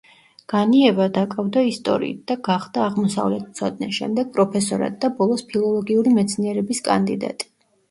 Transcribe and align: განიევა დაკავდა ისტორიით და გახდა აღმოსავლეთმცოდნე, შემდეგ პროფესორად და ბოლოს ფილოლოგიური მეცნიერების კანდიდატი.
განიევა 0.51 1.05
დაკავდა 1.17 1.63
ისტორიით 1.71 2.23
და 2.31 2.37
გახდა 2.47 2.81
აღმოსავლეთმცოდნე, 2.87 3.91
შემდეგ 3.99 4.33
პროფესორად 4.39 4.99
და 5.07 5.15
ბოლოს 5.23 5.47
ფილოლოგიური 5.53 6.17
მეცნიერების 6.19 6.85
კანდიდატი. 6.91 7.53